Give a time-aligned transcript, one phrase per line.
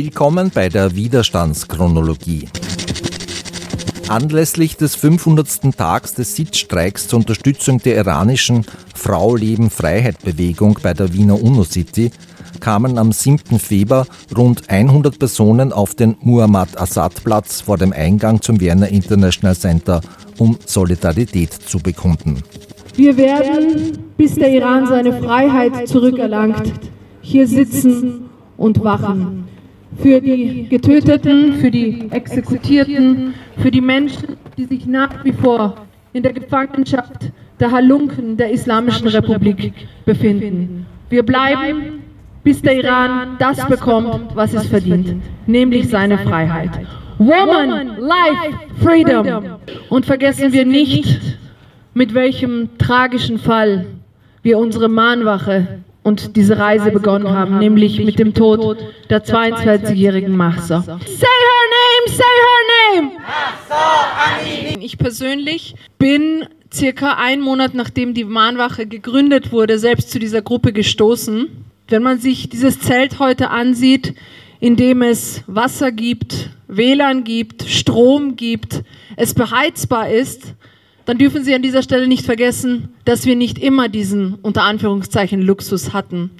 [0.00, 2.48] Willkommen bei der Widerstandschronologie.
[4.06, 5.76] Anlässlich des 500.
[5.76, 8.64] Tags des Sitzstreiks zur Unterstützung der iranischen
[8.94, 12.12] Frau Leben Freiheit Bewegung bei der Wiener UNO-City
[12.60, 13.58] kamen am 7.
[13.58, 14.06] Februar
[14.36, 20.00] rund 100 Personen auf den Muhammad Assad Platz vor dem Eingang zum Vienna International Center,
[20.38, 22.44] um Solidarität zu bekunden.
[22.94, 26.72] Wir werden, bis der Iran seine Freiheit zurückerlangt,
[27.20, 29.57] hier sitzen und wachen.
[30.00, 35.74] Für die Getöteten, für die Exekutierten, für die Menschen, die sich nach wie vor
[36.12, 39.72] in der Gefangenschaft der Halunken der Islamischen Republik
[40.04, 40.86] befinden.
[41.10, 42.02] Wir bleiben,
[42.44, 45.16] bis der Iran das bekommt, was es verdient,
[45.46, 46.70] nämlich seine Freiheit.
[47.18, 49.56] Woman, Life, Freedom.
[49.90, 51.20] Und vergessen wir nicht,
[51.94, 53.86] mit welchem tragischen Fall
[54.42, 58.78] wir unsere Mahnwache und diese Reise begonnen haben, nämlich mit dem Tod
[59.10, 60.80] der 22-jährigen Mahsa.
[60.82, 63.10] Say her name, say her name!
[64.80, 70.72] Ich persönlich bin circa einen Monat nachdem die Mahnwache gegründet wurde, selbst zu dieser Gruppe
[70.72, 71.48] gestoßen.
[71.88, 74.14] Wenn man sich dieses Zelt heute ansieht,
[74.60, 78.82] in dem es Wasser gibt, WLAN gibt, Strom gibt,
[79.16, 80.54] es beheizbar ist,
[81.08, 85.40] dann dürfen Sie an dieser Stelle nicht vergessen, dass wir nicht immer diesen unter Anführungszeichen
[85.40, 86.30] Luxus hatten.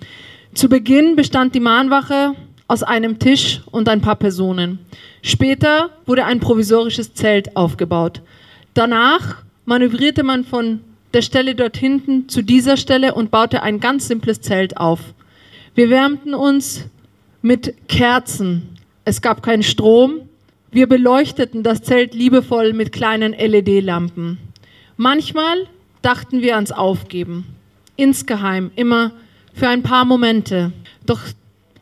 [0.53, 2.35] Zu Beginn bestand die Mahnwache
[2.67, 4.79] aus einem Tisch und ein paar Personen.
[5.23, 8.21] Später wurde ein provisorisches Zelt aufgebaut.
[8.75, 10.81] Danach manövrierte man von
[11.15, 15.01] der Stelle dort hinten zu dieser Stelle und baute ein ganz simples Zelt auf.
[15.75, 16.85] Wir wärmten uns
[17.41, 18.77] mit Kerzen.
[19.07, 20.29] Es gab keinen Strom.
[20.71, 24.37] Wir beleuchteten das Zelt liebevoll mit kleinen LED-Lampen.
[25.01, 25.69] Manchmal
[26.03, 27.45] dachten wir ans Aufgeben,
[27.95, 29.13] insgeheim, immer
[29.55, 30.73] für ein paar Momente.
[31.07, 31.21] Doch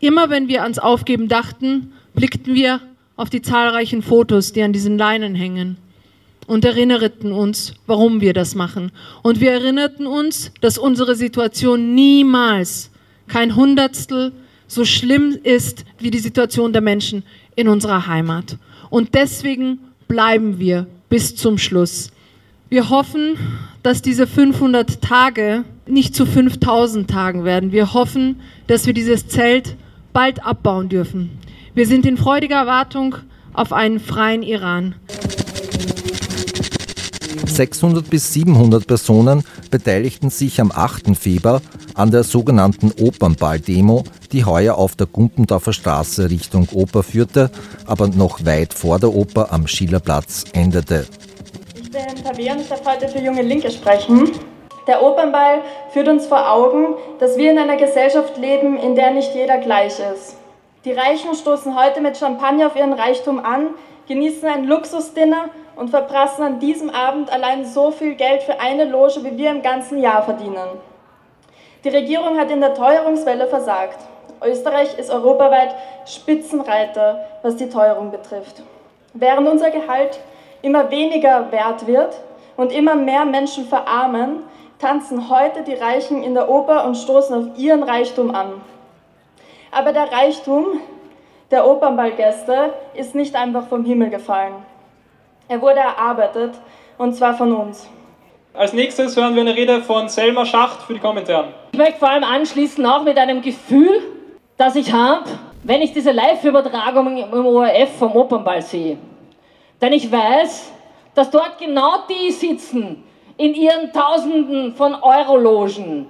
[0.00, 2.82] immer wenn wir ans Aufgeben dachten, blickten wir
[3.16, 5.78] auf die zahlreichen Fotos, die an diesen Leinen hängen
[6.46, 8.92] und erinnerten uns, warum wir das machen.
[9.22, 12.90] Und wir erinnerten uns, dass unsere Situation niemals
[13.28, 14.32] kein Hundertstel
[14.66, 17.22] so schlimm ist wie die Situation der Menschen
[17.54, 18.58] in unserer Heimat.
[18.90, 22.10] Und deswegen bleiben wir bis zum Schluss.
[22.68, 23.38] Wir hoffen,
[23.84, 27.70] dass diese 500 Tage nicht zu 5000 Tagen werden.
[27.70, 29.76] Wir hoffen, dass wir dieses Zelt
[30.12, 31.38] bald abbauen dürfen.
[31.74, 33.14] Wir sind in freudiger Erwartung
[33.52, 34.96] auf einen freien Iran.
[37.46, 41.16] 600 bis 700 Personen beteiligten sich am 8.
[41.16, 41.62] Februar
[41.94, 47.52] an der sogenannten Opernball-Demo, die heuer auf der Gumpendorfer Straße Richtung Oper führte,
[47.86, 51.06] aber noch weit vor der Oper am Schillerplatz endete
[52.04, 54.30] bin Tabea und ich darf heute für Junge Linke sprechen.
[54.86, 59.34] Der Opernball führt uns vor Augen, dass wir in einer Gesellschaft leben, in der nicht
[59.34, 60.36] jeder gleich ist.
[60.84, 63.70] Die Reichen stoßen heute mit Champagner auf ihren Reichtum an,
[64.08, 69.24] genießen ein Luxusdinner und verprassen an diesem Abend allein so viel Geld für eine Loge,
[69.24, 70.68] wie wir im ganzen Jahr verdienen.
[71.82, 73.98] Die Regierung hat in der Teuerungswelle versagt.
[74.44, 75.74] Österreich ist europaweit
[76.04, 78.62] Spitzenreiter, was die Teuerung betrifft.
[79.14, 80.20] Während unser Gehalt
[80.66, 82.20] immer weniger wert wird
[82.56, 84.40] und immer mehr Menschen verarmen,
[84.80, 88.60] tanzen heute die Reichen in der Oper und stoßen auf ihren Reichtum an.
[89.70, 90.80] Aber der Reichtum
[91.52, 94.54] der Opernballgäste ist nicht einfach vom Himmel gefallen.
[95.48, 96.54] Er wurde erarbeitet
[96.98, 97.88] und zwar von uns.
[98.52, 101.48] Als nächstes hören wir eine Rede von Selma Schacht für die Kommentare.
[101.72, 104.02] Ich möchte vor allem anschließen auch mit einem Gefühl,
[104.56, 105.26] das ich habe,
[105.62, 108.98] wenn ich diese Live-Übertragung im ORF vom Opernball sehe.
[109.80, 110.72] Denn ich weiß,
[111.14, 113.04] dass dort genau die sitzen
[113.36, 116.08] in ihren Tausenden von Eurologen,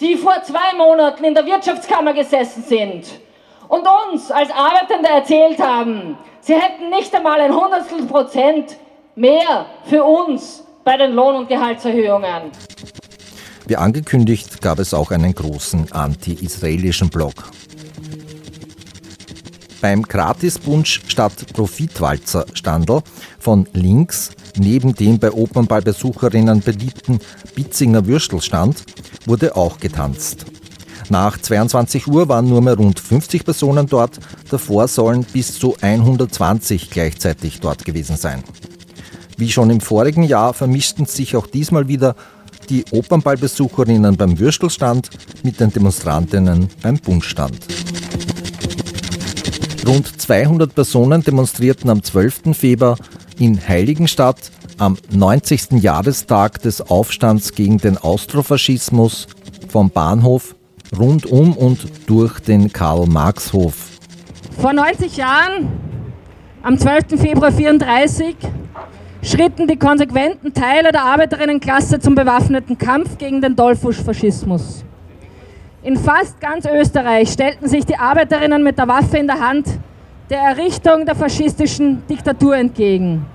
[0.00, 3.06] die vor zwei Monaten in der Wirtschaftskammer gesessen sind
[3.68, 8.76] und uns als Arbeitende erzählt haben, sie hätten nicht einmal ein Hundertstel Prozent
[9.16, 12.52] mehr für uns bei den Lohn- und Gehaltserhöhungen.
[13.66, 17.34] Wie angekündigt gab es auch einen großen anti-israelischen Block.
[19.84, 23.02] Beim Gratisbunsch statt Profitwalzer Standel
[23.38, 27.18] von links neben dem bei Opernballbesucherinnen beliebten
[27.54, 28.82] Bitzinger Würstelstand
[29.26, 30.46] wurde auch getanzt.
[31.10, 36.88] Nach 22 Uhr waren nur mehr rund 50 Personen dort, davor sollen bis zu 120
[36.88, 38.42] gleichzeitig dort gewesen sein.
[39.36, 42.16] Wie schon im vorigen Jahr vermischten sich auch diesmal wieder
[42.70, 45.10] die Opernballbesucherinnen beim Würstelstand
[45.42, 47.58] mit den Demonstrantinnen beim Bundstand.
[49.86, 52.56] Rund 200 Personen demonstrierten am 12.
[52.56, 52.96] Februar
[53.38, 55.82] in Heiligenstadt am 90.
[55.82, 59.26] Jahrestag des Aufstands gegen den Austrofaschismus
[59.68, 60.54] vom Bahnhof
[60.98, 63.74] rund um und durch den Karl-Marx-Hof.
[64.58, 65.68] Vor 90 Jahren,
[66.62, 67.20] am 12.
[67.20, 68.36] Februar 1934,
[69.22, 74.84] schritten die konsequenten Teile der Arbeiterinnenklasse zum bewaffneten Kampf gegen den Dollfusch-Faschismus.
[75.84, 79.66] In fast ganz Österreich stellten sich die Arbeiterinnen mit der Waffe in der Hand
[80.30, 83.26] der Errichtung der faschistischen Diktatur entgegen.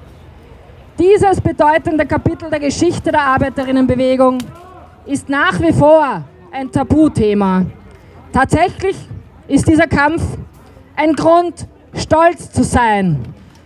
[0.97, 4.39] Dieses bedeutende Kapitel der Geschichte der Arbeiterinnenbewegung
[5.05, 7.67] ist nach wie vor ein Tabuthema.
[8.33, 8.97] Tatsächlich
[9.47, 10.23] ist dieser Kampf
[10.95, 13.19] ein Grund, stolz zu sein.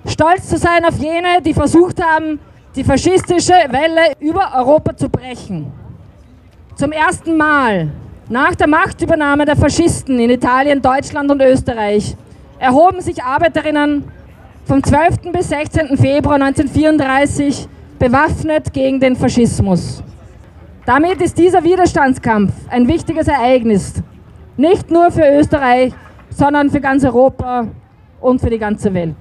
[0.05, 2.37] Stolz zu sein auf jene, die versucht haben,
[2.75, 5.71] die faschistische Welle über Europa zu brechen.
[6.75, 7.89] Zum ersten Mal
[8.29, 12.15] nach der Machtübernahme der Faschisten in Italien, Deutschland und Österreich
[12.57, 14.05] erhoben sich Arbeiterinnen
[14.63, 15.33] vom 12.
[15.33, 15.97] bis 16.
[15.97, 17.67] Februar 1934
[17.99, 20.01] bewaffnet gegen den Faschismus.
[20.85, 23.95] Damit ist dieser Widerstandskampf ein wichtiges Ereignis,
[24.55, 25.93] nicht nur für Österreich,
[26.29, 27.67] sondern für ganz Europa
[28.21, 29.17] und für die ganze Welt.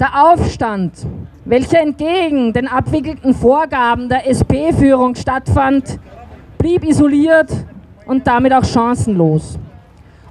[0.00, 0.92] Der Aufstand,
[1.44, 5.98] welcher entgegen den abwickelten Vorgaben der SP-Führung stattfand,
[6.58, 7.50] blieb isoliert
[8.06, 9.58] und damit auch chancenlos.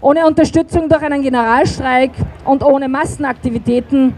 [0.02, 2.12] Ohne Unterstützung durch einen Generalstreik
[2.46, 4.14] und ohne Massenaktivitäten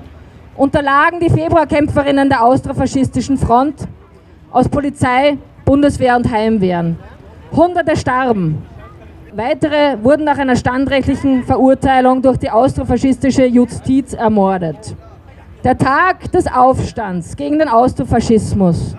[0.55, 3.87] unterlagen die Februarkämpferinnen der austrofaschistischen Front
[4.51, 6.97] aus Polizei, Bundeswehr und Heimwehren.
[7.51, 8.63] Hunderte starben.
[9.33, 14.95] Weitere wurden nach einer standrechtlichen Verurteilung durch die austrofaschistische Justiz ermordet.
[15.63, 18.95] Der Tag des Aufstands gegen den Austrofaschismus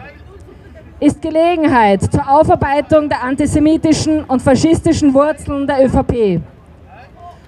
[1.01, 6.41] ist Gelegenheit zur Aufarbeitung der antisemitischen und faschistischen Wurzeln der ÖVP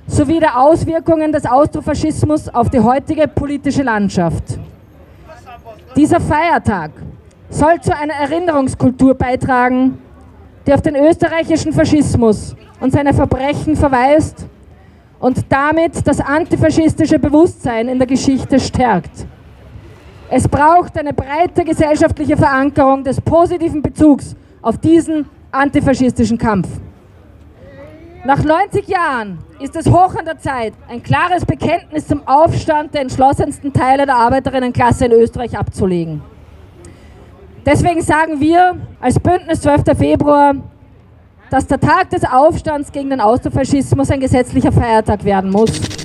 [0.07, 4.59] sowie der Auswirkungen des Austrofaschismus auf die heutige politische Landschaft.
[5.95, 6.91] Dieser Feiertag
[7.49, 9.99] soll zu einer Erinnerungskultur beitragen,
[10.67, 14.47] die auf den österreichischen Faschismus und seine Verbrechen verweist
[15.21, 19.27] und damit das antifaschistische Bewusstsein in der Geschichte stärkt.
[20.33, 26.69] Es braucht eine breite gesellschaftliche Verankerung des positiven Bezugs auf diesen antifaschistischen Kampf.
[28.25, 33.01] Nach 90 Jahren ist es hoch an der Zeit, ein klares Bekenntnis zum Aufstand der
[33.01, 36.23] entschlossensten Teile der Arbeiterinnenklasse in Österreich abzulegen.
[37.67, 39.99] Deswegen sagen wir als Bündnis 12.
[39.99, 40.55] Februar,
[41.51, 46.00] dass der Tag des Aufstands gegen den Austrofaschismus ein gesetzlicher Feiertag werden muss.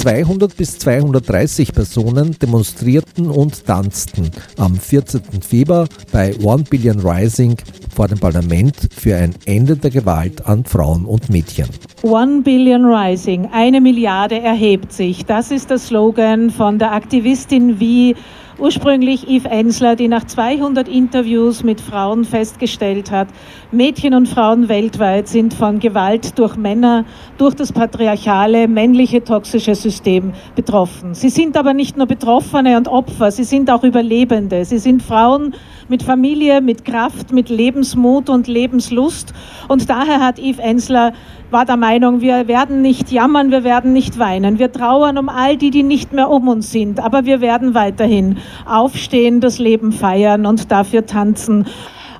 [0.00, 5.20] 200 bis 230 Personen demonstrierten und tanzten am 14.
[5.46, 7.54] Februar bei One Billion Rising
[7.94, 11.66] vor dem Parlament für ein Ende der Gewalt an Frauen und Mädchen.
[12.00, 15.26] One Billion Rising, eine Milliarde erhebt sich.
[15.26, 18.16] Das ist der Slogan von der Aktivistin wie
[18.60, 23.28] Ursprünglich Yves Ensler, die nach 200 Interviews mit Frauen festgestellt hat,
[23.72, 27.06] Mädchen und Frauen weltweit sind von Gewalt durch Männer,
[27.38, 31.14] durch das patriarchale, männliche, toxische System betroffen.
[31.14, 34.66] Sie sind aber nicht nur Betroffene und Opfer, sie sind auch Überlebende.
[34.66, 35.54] Sie sind Frauen
[35.90, 39.34] mit Familie, mit Kraft, mit Lebensmut und Lebenslust.
[39.68, 41.12] Und daher hat Yves Ensler
[41.50, 44.60] war der Meinung, wir werden nicht jammern, wir werden nicht weinen.
[44.60, 48.38] Wir trauern um all die, die nicht mehr um uns sind, aber wir werden weiterhin
[48.66, 51.66] aufstehen, das Leben feiern und dafür tanzen.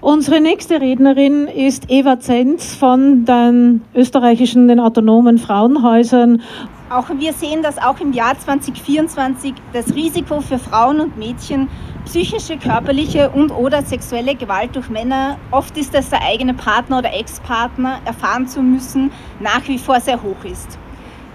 [0.00, 6.40] Unsere nächste Rednerin ist Eva Zenz von den österreichischen, den autonomen Frauenhäusern.
[6.88, 11.68] Auch wir sehen, dass auch im Jahr 2024 das Risiko für Frauen und Mädchen
[12.04, 17.12] psychische, körperliche und oder sexuelle Gewalt durch Männer, oft ist es der eigene Partner oder
[17.12, 20.78] Ex-Partner, erfahren zu müssen, nach wie vor sehr hoch ist.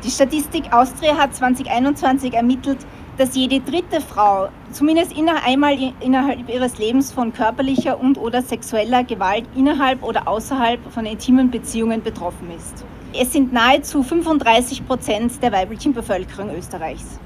[0.03, 2.79] Die Statistik Austria hat 2021 ermittelt,
[3.17, 5.13] dass jede dritte Frau zumindest
[5.45, 11.49] einmal innerhalb ihres Lebens von körperlicher und oder sexueller Gewalt innerhalb oder außerhalb von intimen
[11.49, 12.85] Beziehungen betroffen ist.
[13.17, 17.19] Es sind nahezu 35 Prozent der weiblichen Bevölkerung Österreichs.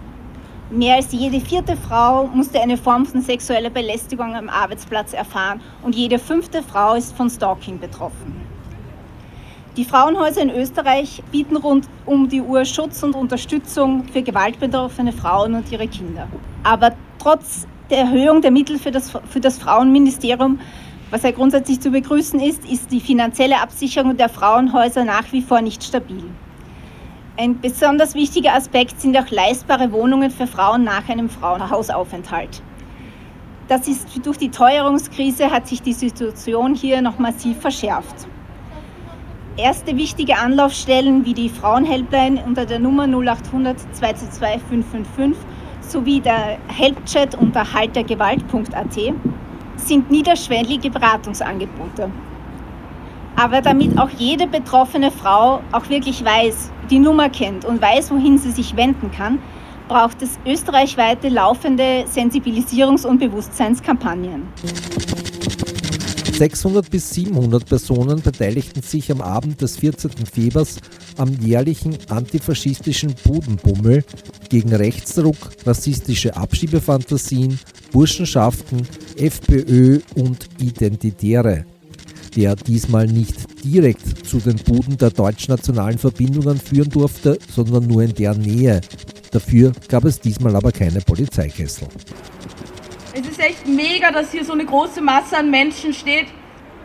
[0.72, 5.96] Mehr als jede vierte Frau musste eine Form von sexueller Belästigung am Arbeitsplatz erfahren und
[5.96, 8.40] jede fünfte Frau ist von Stalking betroffen.
[9.78, 15.56] Die Frauenhäuser in Österreich bieten rund um die Uhr Schutz und Unterstützung für gewaltbetroffene Frauen
[15.56, 16.28] und ihre Kinder.
[16.64, 20.60] Aber trotz der Erhöhung der Mittel für das, für das Frauenministerium,
[21.10, 25.62] was ja grundsätzlich zu begrüßen ist, ist die finanzielle Absicherung der Frauenhäuser nach wie vor
[25.62, 26.26] nicht stabil.
[27.42, 32.62] Ein besonders wichtiger Aspekt sind auch leistbare Wohnungen für Frauen nach einem Frauenhausaufenthalt.
[33.70, 38.28] Das ist durch die Teuerungskrise hat sich die Situation hier noch massiv verschärft.
[39.56, 45.38] Erste wichtige Anlaufstellen wie die Frauenhelpline unter der Nummer 0800 222 555
[45.80, 49.00] sowie der Helpchat unter haltergewalt.at
[49.78, 52.12] sind niederschwellige Beratungsangebote.
[53.40, 58.38] Aber damit auch jede betroffene Frau auch wirklich weiß, die Nummer kennt und weiß, wohin
[58.38, 59.40] sie sich wenden kann,
[59.88, 64.44] braucht es österreichweite laufende Sensibilisierungs- und Bewusstseinskampagnen.
[66.34, 70.12] 600 bis 700 Personen beteiligten sich am Abend des 14.
[70.26, 70.76] Febers
[71.18, 74.04] am jährlichen antifaschistischen Budenbummel
[74.50, 77.58] gegen Rechtsdruck, rassistische Abschiebefantasien,
[77.94, 81.64] Burschenschaften, FPÖ und Identitäre
[82.36, 88.14] der diesmal nicht direkt zu den Buden der deutschnationalen Verbindungen führen durfte, sondern nur in
[88.14, 88.82] der Nähe.
[89.32, 91.88] Dafür gab es diesmal aber keine Polizeikessel.
[93.14, 96.28] Es ist echt mega, dass hier so eine große Masse an Menschen steht.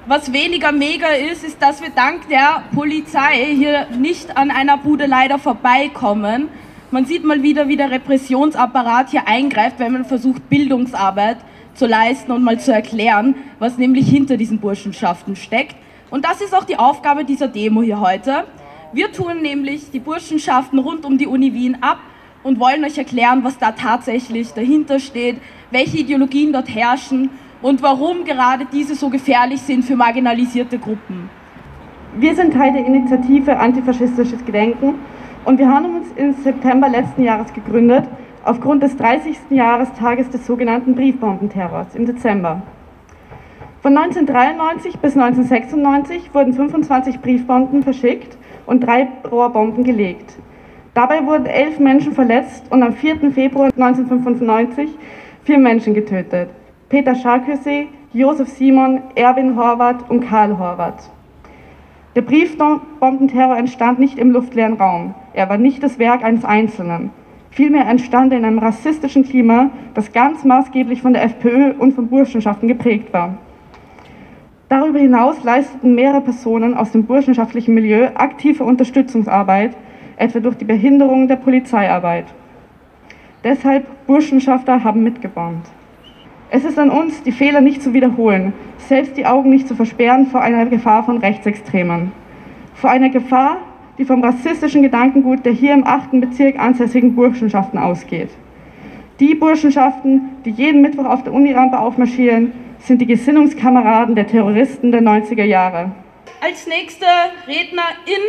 [0.07, 5.07] Was weniger mega ist, ist, dass wir dank der Polizei hier nicht an einer Bude
[5.07, 6.49] leider vorbeikommen.
[6.91, 11.39] Man sieht mal wieder, wie der Repressionsapparat hier eingreift, wenn man versucht, Bildungsarbeit
[11.75, 15.76] zu leisten und mal zu erklären, was nämlich hinter diesen Burschenschaften steckt.
[16.11, 18.45] Und das ist auch die Aufgabe dieser Demo hier heute.
[18.93, 21.99] Wir tun nämlich die Burschenschaften rund um die Uni Wien ab
[22.45, 25.38] und wollen euch erklären, was da tatsächlich dahinter steht,
[25.71, 27.31] welche Ideologien dort herrschen
[27.62, 31.28] und warum gerade diese so gefährlich sind für marginalisierte Gruppen.
[32.16, 34.97] Wir sind Teil der Initiative Antifaschistisches Gedenken
[35.45, 38.04] und wir haben uns im September letzten Jahres gegründet
[38.45, 39.37] aufgrund des 30.
[39.51, 42.63] Jahrestages des sogenannten Briefbombenterrors im Dezember.
[43.81, 48.37] Von 1993 bis 1996 wurden 25 Briefbomben verschickt
[48.67, 50.37] und drei Rohrbomben gelegt.
[50.95, 53.33] Dabei wurden elf Menschen verletzt und am 4.
[53.33, 54.97] Februar 1995
[55.43, 56.51] vier Menschen getötet.
[56.89, 61.11] Peter Scharköse, Josef Simon, Erwin Horvath und Karl Horvath.
[62.15, 65.15] Der Briefbombenterror entstand nicht im luftleeren Raum.
[65.33, 67.11] Er war nicht das Werk eines Einzelnen.
[67.54, 72.08] Vielmehr entstand er in einem rassistischen Klima, das ganz maßgeblich von der FPÖ und von
[72.08, 73.38] Burschenschaften geprägt war.
[74.68, 79.76] Darüber hinaus leisteten mehrere Personen aus dem burschenschaftlichen Milieu aktive Unterstützungsarbeit,
[80.16, 82.25] etwa durch die Behinderung der Polizeiarbeit.
[83.44, 85.68] Deshalb Burschenschafter haben mitgebombt.
[86.50, 90.26] Es ist an uns, die Fehler nicht zu wiederholen, selbst die Augen nicht zu versperren
[90.26, 92.11] vor einer Gefahr von Rechtsextremen.
[92.75, 93.58] Vor einer Gefahr,
[93.99, 96.21] die vom rassistischen Gedankengut der hier im 8.
[96.21, 98.31] Bezirk ansässigen Burschenschaften ausgeht.
[99.21, 105.03] Die Burschenschaften, die jeden Mittwoch auf der Unirampe aufmarschieren, sind die Gesinnungskameraden der Terroristen der
[105.03, 105.93] 90er Jahre.
[106.41, 107.07] Als nächste
[107.47, 108.25] Rednerin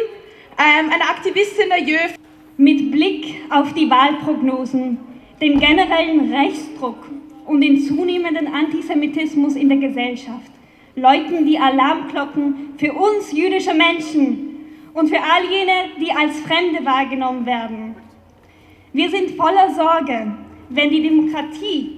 [0.57, 2.15] ähm, eine Aktivistin der JÖF.
[2.57, 4.97] Mit Blick auf die Wahlprognosen,
[5.41, 7.09] den generellen Rechtsdruck
[7.45, 10.51] und den zunehmenden Antisemitismus in der Gesellschaft
[10.95, 14.44] läuten die Alarmglocken für uns jüdische Menschen
[14.95, 17.95] und für all jene, die als Fremde wahrgenommen werden.
[18.93, 20.31] Wir sind voller Sorge,
[20.69, 21.97] wenn die Demokratie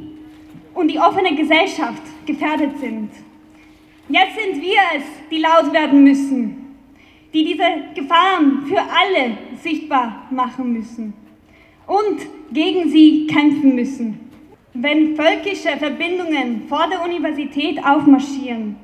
[0.74, 3.12] und die offene Gesellschaft gefährdet sind.
[4.10, 6.76] Jetzt sind wir es, die laut werden müssen,
[7.34, 11.14] die diese Gefahren für alle sichtbar machen müssen
[11.86, 12.20] und
[12.52, 14.32] gegen sie kämpfen müssen.
[14.74, 18.76] Wenn völkische Verbindungen vor der Universität aufmarschieren,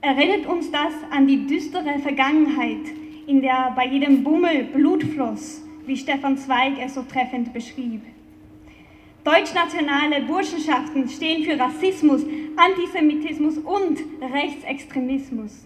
[0.00, 2.99] erinnert uns das an die düstere Vergangenheit,
[3.30, 8.02] in der bei jedem Bummel Blut floss, wie Stefan Zweig es so treffend beschrieb.
[9.22, 12.22] Deutschnationale Burschenschaften stehen für Rassismus,
[12.56, 15.64] Antisemitismus und Rechtsextremismus.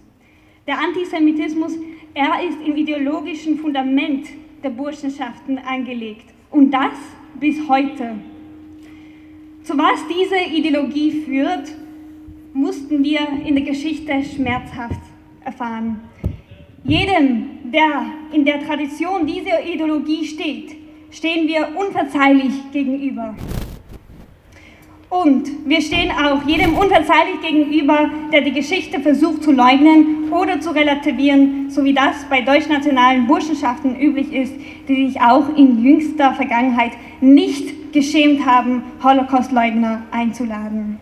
[0.67, 1.73] Der Antisemitismus,
[2.13, 4.29] er ist im ideologischen Fundament
[4.63, 6.99] der Burschenschaften angelegt und das
[7.41, 8.17] bis heute.
[9.63, 11.73] Zu was diese Ideologie führt,
[12.53, 15.01] mussten wir in der Geschichte schmerzhaft
[15.43, 16.03] erfahren.
[16.87, 20.77] Jedem, der in der Tradition dieser Ideologie steht,
[21.11, 23.35] stehen wir unverzeihlich gegenüber.
[25.09, 30.75] Und wir stehen auch jedem unverzeihlich gegenüber, der die Geschichte versucht zu leugnen oder zu
[30.75, 34.55] relativieren, so wie das bei deutschnationalen Burschenschaften üblich ist,
[34.89, 40.99] die sich auch in jüngster Vergangenheit nicht geschämt haben, Holocaustleugner einzuladen.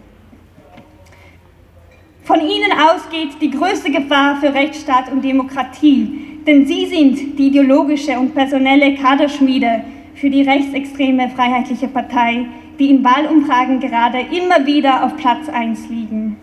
[2.25, 8.19] Von ihnen ausgeht die größte Gefahr für Rechtsstaat und Demokratie, denn sie sind die ideologische
[8.19, 9.85] und personelle Kaderschmiede
[10.15, 12.47] für die rechtsextreme Freiheitliche Partei,
[12.79, 16.37] die in Wahlumfragen gerade immer wieder auf Platz 1 liegen.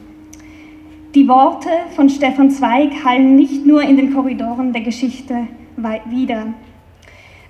[1.16, 5.48] Die Worte von Stefan Zweig hallen nicht nur in den Korridoren der Geschichte
[6.10, 6.54] wieder,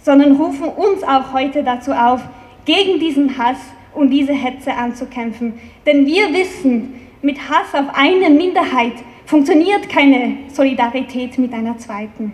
[0.01, 2.22] sondern rufen uns auch heute dazu auf,
[2.65, 3.58] gegen diesen Hass
[3.94, 5.53] und diese Hetze anzukämpfen.
[5.86, 8.94] Denn wir wissen, mit Hass auf eine Minderheit
[9.30, 12.34] funktioniert keine Solidarität mit einer zweiten.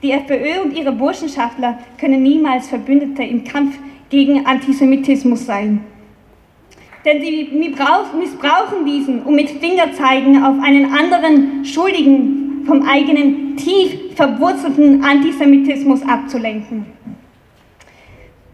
[0.00, 3.76] Die FPÖ und ihre Burschenschaftler können niemals Verbündete im Kampf
[4.10, 5.80] gegen Antisemitismus sein.
[7.04, 15.02] Denn sie missbrauchen diesen, um mit Fingerzeigen auf einen anderen Schuldigen vom eigenen tief verwurzelten
[15.02, 16.86] Antisemitismus abzulenken.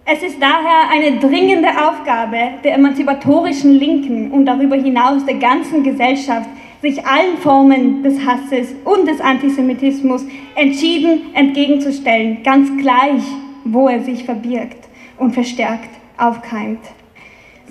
[0.07, 6.49] Es ist daher eine dringende Aufgabe der emanzipatorischen Linken und darüber hinaus der ganzen Gesellschaft,
[6.83, 13.23] sich allen Formen des Hasses und des Antisemitismus entschieden entgegenzustellen, ganz gleich,
[13.65, 16.81] wo er sich verbirgt und verstärkt aufkeimt.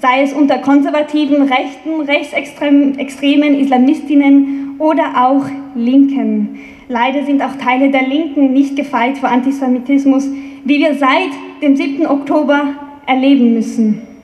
[0.01, 6.59] Sei es unter konservativen, rechten, rechtsextremen Islamistinnen oder auch Linken.
[6.89, 10.27] Leider sind auch Teile der Linken nicht gefeit vor Antisemitismus,
[10.65, 11.31] wie wir seit
[11.61, 12.05] dem 7.
[12.05, 14.14] Oktober erleben müssen.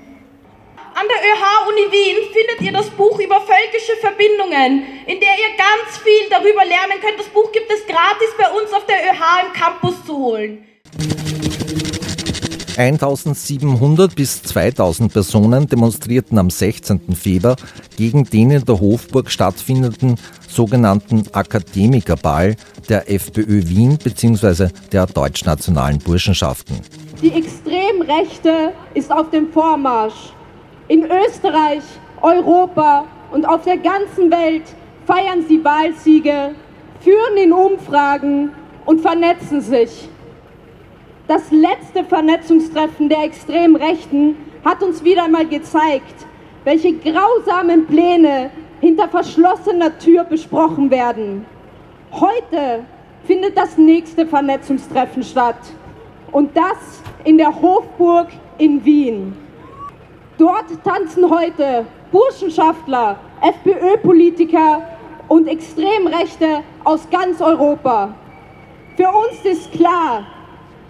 [0.93, 5.98] An der ÖH-Uni Wien findet ihr das Buch über völkische Verbindungen, in der ihr ganz
[6.03, 7.17] viel darüber lernen könnt.
[7.17, 10.65] Das Buch gibt es gratis bei uns auf der ÖH im Campus zu holen.
[12.77, 17.15] 1700 bis 2000 Personen demonstrierten am 16.
[17.15, 17.55] Februar
[17.95, 20.17] gegen den in der Hofburg stattfindenden
[20.48, 22.55] sogenannten Akademikerball
[22.89, 24.69] der FPÖ Wien bzw.
[24.91, 26.81] der deutschnationalen Burschenschaften.
[27.21, 30.33] Die Extremrechte ist auf dem Vormarsch.
[30.88, 31.84] In Österreich,
[32.22, 34.64] Europa und auf der ganzen Welt
[35.06, 36.54] feiern sie Wahlsiege,
[37.00, 38.52] führen in Umfragen
[38.86, 40.10] und vernetzen sich.
[41.28, 44.36] Das letzte Vernetzungstreffen der extremen Rechten
[44.66, 46.26] hat uns wieder einmal gezeigt,
[46.64, 51.46] welche grausamen Pläne hinter verschlossener Tür besprochen werden.
[52.12, 52.84] Heute
[53.24, 55.60] findet das nächste Vernetzungstreffen statt
[56.32, 59.34] und das in der Hofburg in Wien.
[60.41, 64.81] Dort tanzen heute Burschenschaftler, FPÖ-Politiker
[65.27, 68.15] und Extremrechte aus ganz Europa.
[68.98, 70.25] Für uns ist klar,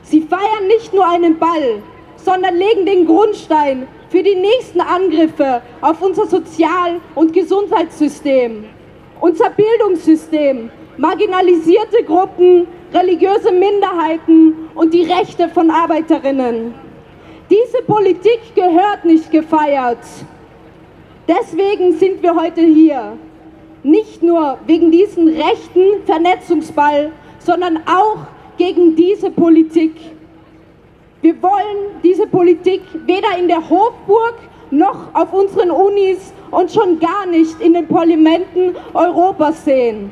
[0.03, 1.83] Sie feiern nicht nur einen Ball,
[2.15, 8.63] sondern legen den Grundstein für die nächsten Angriffe auf unser Sozial- und Gesundheitssystem,
[9.19, 16.73] unser Bildungssystem, marginalisierte Gruppen, religiöse Minderheiten und die Rechte von Arbeiterinnen.
[17.51, 19.97] Diese Politik gehört nicht gefeiert.
[21.27, 23.17] Deswegen sind wir heute hier.
[23.83, 28.19] Nicht nur wegen diesem rechten Vernetzungsball, sondern auch
[28.57, 29.91] gegen diese Politik.
[31.21, 34.35] Wir wollen diese Politik weder in der Hofburg
[34.69, 40.09] noch auf unseren Unis und schon gar nicht in den Parlamenten Europas sehen.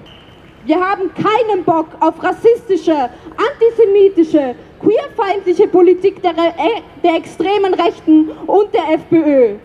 [0.65, 8.74] Wir haben keinen Bock auf rassistische, antisemitische, queerfeindliche Politik der, äh, der extremen Rechten und
[8.74, 9.56] der FPÖ.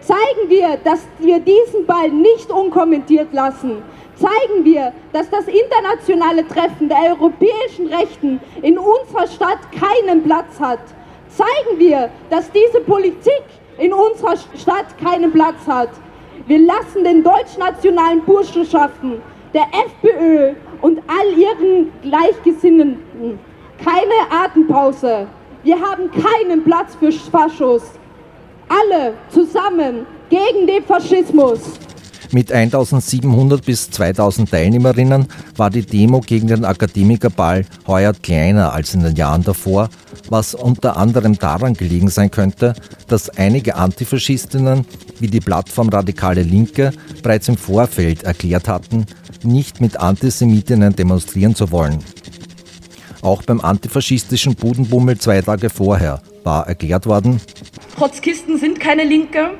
[0.00, 3.82] Zeigen wir, dass wir diesen Ball nicht unkommentiert lassen
[4.16, 10.80] zeigen wir, dass das internationale Treffen der europäischen Rechten in unserer Stadt keinen Platz hat.
[11.28, 13.42] Zeigen wir, dass diese Politik
[13.78, 15.90] in unserer Stadt keinen Platz hat.
[16.46, 19.20] Wir lassen den deutschnationalen Burschenschaften,
[19.52, 23.38] der FPÖ und all ihren Gleichgesinnten
[23.82, 25.26] keine Atempause.
[25.62, 27.82] Wir haben keinen Platz für Faschos.
[28.68, 31.60] Alle zusammen gegen den Faschismus.
[32.32, 39.02] Mit 1700 bis 2000 Teilnehmerinnen war die Demo gegen den Akademikerball heuer kleiner als in
[39.02, 39.88] den Jahren davor,
[40.28, 42.74] was unter anderem daran gelegen sein könnte,
[43.06, 44.84] dass einige Antifaschistinnen
[45.20, 49.06] wie die Plattform Radikale Linke bereits im Vorfeld erklärt hatten,
[49.44, 52.00] nicht mit Antisemitinnen demonstrieren zu wollen.
[53.26, 57.40] Auch beim antifaschistischen Budenbummel zwei Tage vorher war erklärt worden,
[57.96, 59.50] Trotzkisten sind keine Linke,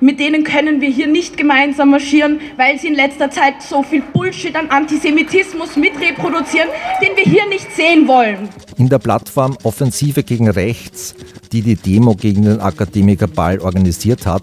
[0.00, 4.02] mit denen können wir hier nicht gemeinsam marschieren, weil sie in letzter Zeit so viel
[4.12, 6.68] Bullshit an Antisemitismus mitreproduzieren,
[7.00, 8.48] den wir hier nicht sehen wollen.
[8.78, 11.14] In der Plattform Offensive gegen Rechts,
[11.52, 14.42] die die Demo gegen den Akademikerball organisiert hat,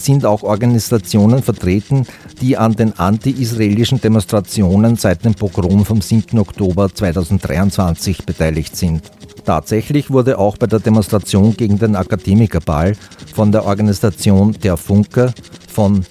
[0.00, 2.06] sind auch Organisationen vertreten,
[2.40, 6.38] die an den anti-israelischen Demonstrationen seit dem Pogrom vom 7.
[6.38, 9.02] Oktober 2023 beteiligt sind.
[9.44, 12.96] Tatsächlich wurde auch bei der Demonstration gegen den Akademikerball
[13.34, 15.32] von der Organisation Der Funke
[15.68, 16.04] von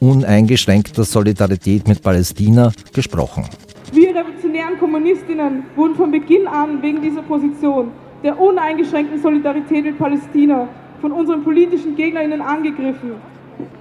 [0.00, 3.44] uneingeschränkter Solidarität mit Palästina gesprochen.
[3.92, 7.90] Wir revolutionären Kommunistinnen wurden von Beginn an wegen dieser Position
[8.22, 10.68] der uneingeschränkten Solidarität mit Palästina
[11.00, 13.12] von unseren politischen Gegnerinnen angegriffen.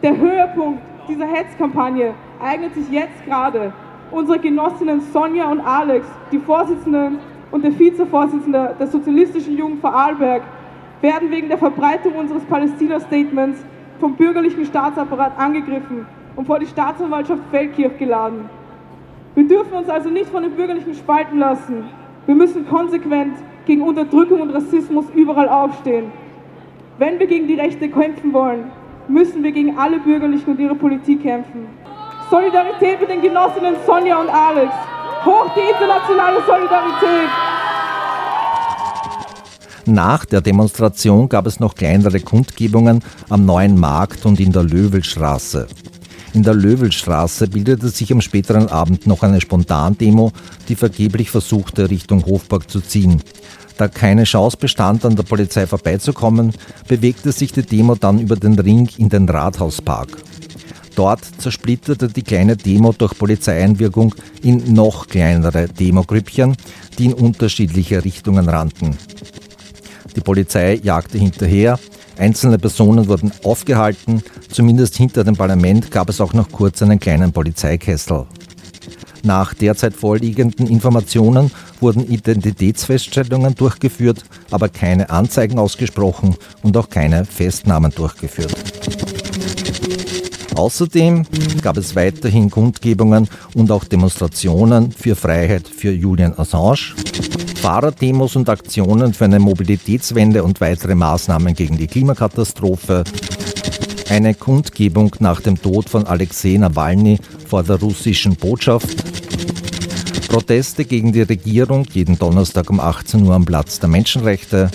[0.04, 3.74] Der Höhepunkt dieser Hetzkampagne eignet sich jetzt gerade.
[4.12, 7.20] Unsere Genossinnen Sonja und Alex, die Vorsitzenden
[7.52, 10.44] und der Vizevorsitzende der Sozialistischen Jugend Vorarlberg,
[11.02, 13.64] werden wegen der Verbreitung unseres Palästina-Statements
[14.00, 18.50] vom bürgerlichen Staatsapparat angegriffen und vor die Staatsanwaltschaft Feldkirch geladen.
[19.36, 21.86] Wir dürfen uns also nicht von den Bürgerlichen spalten lassen.
[22.26, 26.12] Wir müssen konsequent gegen Unterdrückung und Rassismus überall aufstehen.
[27.00, 28.72] Wenn wir gegen die Rechte kämpfen wollen,
[29.08, 31.68] müssen wir gegen alle Bürgerlichen und ihre Politik kämpfen.
[32.32, 34.74] Solidarität mit den Genossinnen Sonja und Alex,
[35.24, 37.30] Hoch die internationale Solidarität!
[39.86, 45.68] Nach der Demonstration gab es noch kleinere Kundgebungen am Neuen Markt und in der Löwelstraße.
[46.34, 50.32] In der Löwelstraße bildete sich am späteren Abend noch eine Spontandemo,
[50.68, 53.22] die vergeblich versuchte, Richtung Hofburg zu ziehen.
[53.78, 56.54] Da keine Chance bestand, an der Polizei vorbeizukommen,
[56.88, 60.18] bewegte sich die Demo dann über den Ring in den Rathauspark.
[60.96, 66.58] Dort zersplitterte die kleine Demo durch Polizeieinwirkung in noch kleinere Demogrüppchen,
[66.98, 68.98] die in unterschiedliche Richtungen rannten.
[70.16, 71.78] Die Polizei jagte hinterher,
[72.18, 77.32] einzelne Personen wurden aufgehalten, zumindest hinter dem Parlament gab es auch noch kurz einen kleinen
[77.32, 78.26] Polizeikessel.
[79.28, 87.92] Nach derzeit vorliegenden Informationen wurden Identitätsfeststellungen durchgeführt, aber keine Anzeigen ausgesprochen und auch keine Festnahmen
[87.92, 88.56] durchgeführt.
[90.56, 91.26] Außerdem
[91.62, 96.96] gab es weiterhin Kundgebungen und auch Demonstrationen für Freiheit für Julian Assange,
[97.62, 103.04] Fahrerdemos und Aktionen für eine Mobilitätswende und weitere Maßnahmen gegen die Klimakatastrophe,
[104.10, 109.17] eine Kundgebung nach dem Tod von Alexei Nawalny vor der russischen Botschaft,
[110.38, 114.70] Proteste gegen die Regierung jeden Donnerstag um 18 Uhr am Platz der Menschenrechte,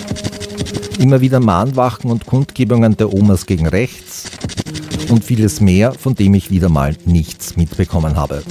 [0.99, 4.25] immer wieder Mahnwachen und Kundgebungen der Omas gegen rechts,
[5.09, 8.43] und vieles mehr, von dem ich wieder mal nichts mitbekommen habe.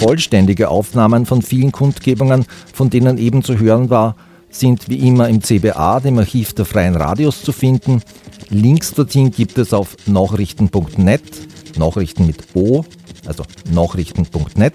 [0.00, 4.16] Vollständige Aufnahmen von vielen Kundgebungen, von denen eben zu hören war,
[4.50, 8.02] sind wie immer im CBA, dem Archiv der Freien Radios, zu finden.
[8.48, 11.22] Links dorthin gibt es auf nachrichten.net,
[11.78, 12.84] Nachrichten mit O,
[13.26, 14.74] also nachrichten.net,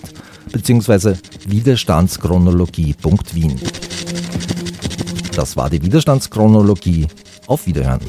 [0.51, 3.59] beziehungsweise widerstandschronologie.wien.
[5.35, 7.07] Das war die Widerstandschronologie.
[7.47, 8.01] Auf Wiederhören.